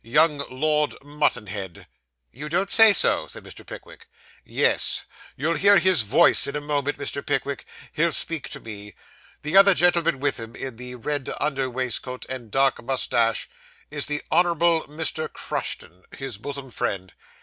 [0.03, 1.85] Young Lord Mutanhed.'
[2.31, 3.63] 'You don't say so?' said Mr.
[3.63, 4.07] Pickwick.
[4.43, 5.05] 'Yes.
[5.35, 7.23] You'll hear his voice in a moment, Mr.
[7.23, 7.65] Pickwick.
[7.93, 8.95] He'll speak to me.
[9.43, 13.47] The other gentleman with him, in the red under waistcoat and dark moustache,
[13.91, 15.31] is the Honourable Mr.
[15.31, 17.13] Crushton, his bosom friend.